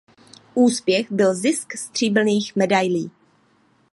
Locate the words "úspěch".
0.53-1.11